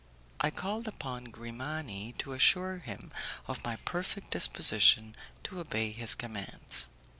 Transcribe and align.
I 0.39 0.49
called 0.49 0.87
upon 0.87 1.25
Grimani 1.25 2.15
to 2.17 2.33
assure 2.33 2.79
him 2.79 3.11
of 3.47 3.63
my 3.63 3.75
perfect 3.85 4.31
disposition 4.31 5.15
to 5.43 5.59
obey 5.59 5.91
his 5.91 6.15
commands. 6.15 6.87